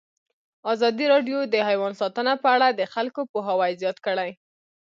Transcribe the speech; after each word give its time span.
ازادي 0.73 1.05
راډیو 1.13 1.39
د 1.53 1.55
حیوان 1.67 1.93
ساتنه 2.01 2.33
په 2.43 2.47
اړه 2.55 2.67
د 2.71 2.81
خلکو 2.93 3.21
پوهاوی 3.31 3.71
زیات 3.81 3.97
کړی. 4.05 4.29